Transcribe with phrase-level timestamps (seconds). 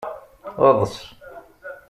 [0.67, 0.95] Eḍs.